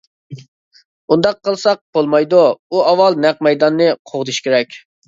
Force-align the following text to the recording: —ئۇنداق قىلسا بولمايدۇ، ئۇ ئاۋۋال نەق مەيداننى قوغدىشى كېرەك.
—ئۇنداق 1.15 1.37
قىلسا 1.49 1.75
بولمايدۇ، 1.99 2.41
ئۇ 2.55 2.83
ئاۋۋال 2.89 3.23
نەق 3.29 3.49
مەيداننى 3.51 3.97
قوغدىشى 4.13 4.49
كېرەك. 4.51 4.79